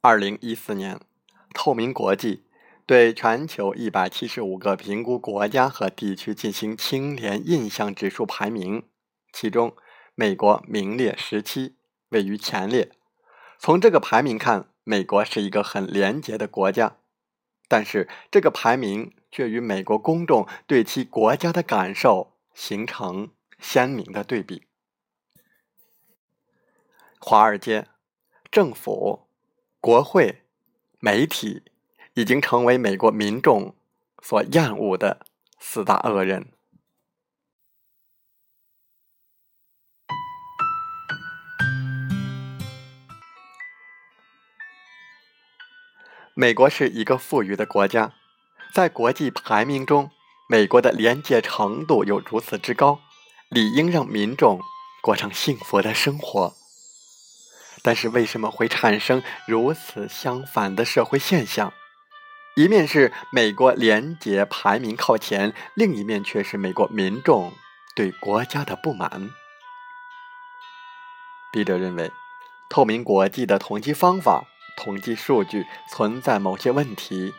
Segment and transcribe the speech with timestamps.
[0.00, 1.00] 二零一四年，
[1.52, 2.44] 透明国际
[2.86, 8.84] 对全球一百七十五个评估国家和地区进行清廉印象指数排名，
[9.32, 9.74] 其中
[10.14, 11.74] 美国名列十七，
[12.10, 12.92] 位于前列。
[13.58, 16.98] 从这个排名看，美国是一个很廉洁的国家，
[17.66, 24.62] 但是这个排名却与美国公众对其国家的感受形成鲜明的对比。
[27.18, 27.88] 华尔街，
[28.48, 29.27] 政府。
[29.80, 30.42] 国会、
[30.98, 31.62] 媒体
[32.14, 33.76] 已经成为美国民众
[34.20, 35.24] 所厌恶的
[35.60, 36.52] 四大恶人。
[46.34, 48.14] 美国是一个富裕的国家，
[48.74, 50.10] 在国际排名中，
[50.48, 53.00] 美国的廉洁程度有如此之高，
[53.48, 54.60] 理应让民众
[55.00, 56.57] 过上幸福的生活。
[57.82, 61.72] 但是为什么会产生如此相反的社会现象？
[62.56, 67.52] 一面是美国廉洁排名靠前，另一面却是美国民众
[67.94, 69.30] 对国家的不满。
[71.52, 72.10] 笔者认为，
[72.68, 74.44] 透明国际的统计方法、
[74.76, 77.32] 统计数据存在某些问题。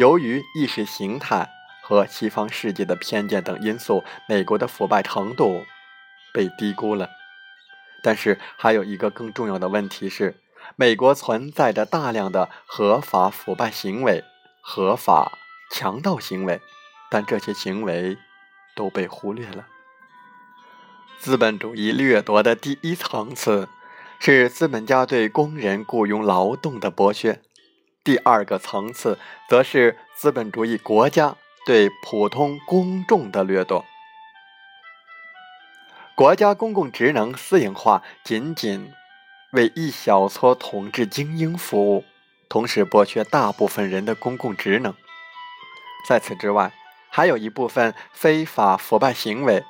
[0.00, 1.48] 由于意识形态
[1.82, 5.64] 和西方世界的偏见等因素，美国的腐败程度
[6.32, 7.08] 被低估了。
[8.04, 10.38] 但是还有一个更重要的问题是，
[10.76, 14.22] 美国存在着大量的合法腐败行为、
[14.60, 15.38] 合法
[15.72, 16.60] 强盗行为，
[17.10, 18.18] 但这些行为
[18.76, 19.66] 都被忽略了。
[21.18, 23.70] 资本主义掠夺的第一层次
[24.20, 27.40] 是资本家对工人雇佣劳动的剥削，
[28.04, 29.18] 第二个层次
[29.48, 33.82] 则是资本主义国家对普通公众的掠夺。
[36.16, 38.92] 国家公共职能私营化，仅仅
[39.50, 42.04] 为一小撮统治精英服务，
[42.48, 44.94] 同时剥削大部分人的公共职能。
[46.08, 46.72] 在此之外，
[47.10, 49.64] 还有一部分非法腐败行为，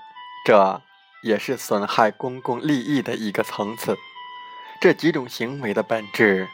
[0.45, 0.83] 这
[1.23, 3.97] 也是损害公共利益的一个层次。
[4.83, 6.47] 这几种行为的本质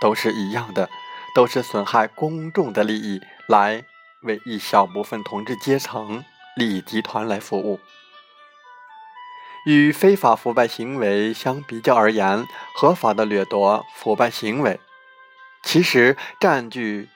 [0.00, 0.88] 都是一样的，
[1.34, 3.84] 都是损害公众的利益，来
[4.22, 6.24] 为一小部分统治阶层
[6.56, 7.78] 利益集团来服务。
[9.64, 14.78] 与非法腐败行为相比较而言，合法的掠夺腐败行为
[15.62, 17.08] 其实占据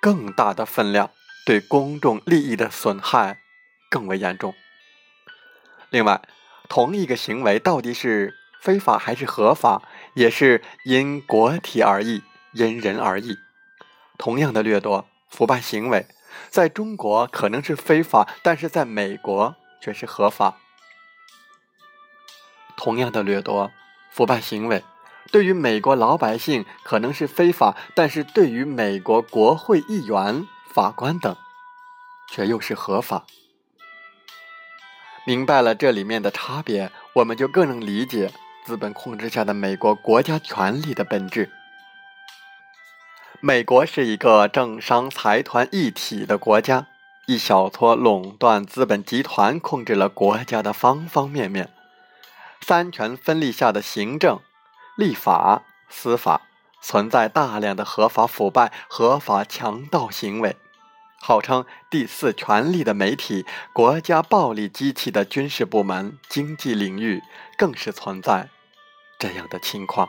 [0.00, 1.10] 更大的分量，
[1.44, 3.38] 对公众利益的损害
[3.90, 4.54] 更为严重。
[5.90, 6.22] 另外，
[6.68, 9.82] 同一个行为到底是非法还是合法，
[10.14, 12.22] 也是因国体而异，
[12.52, 13.36] 因人而异。
[14.16, 16.06] 同样的掠夺腐败行为，
[16.50, 20.58] 在中国可能是非法，但是在美国却是合法。
[22.86, 23.72] 同样的掠夺、
[24.12, 24.84] 腐败行为，
[25.32, 31.36] 对于美国老百姓可能是非法，但是对于美国国会议员、法官等，
[32.30, 33.24] 却又是合法。
[35.24, 38.30] 明白了这里面的差别，我们就更能理解
[38.64, 41.50] 资本控制下的美国国家权力的本质。
[43.40, 46.86] 美国是一个政商财团一体的国家，
[47.26, 51.68] 一小撮垄断资本集团控制了国家的方方面面。
[52.60, 54.40] 三权分立下的行政、
[54.96, 56.42] 立法、司法
[56.80, 60.56] 存在大量的合法腐败、合法强盗行为，
[61.20, 67.22] 号称第四权力的媒体、国家暴力机器的军事部门、经济领域
[67.56, 68.48] 更是存在
[69.18, 70.08] 这样的情况。